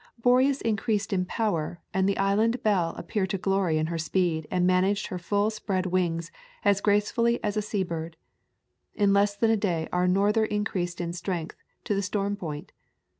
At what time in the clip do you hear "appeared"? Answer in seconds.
2.97-3.29